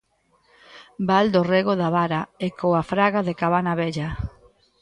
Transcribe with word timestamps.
Val 1.09 1.27
do 1.33 1.41
rego 1.53 1.73
da 1.81 1.89
Vara 1.95 2.21
e 2.45 2.47
coa 2.59 2.81
Fraga 2.91 3.21
de 3.27 3.33
Cabana 3.41 3.73
Vella. 3.79 4.09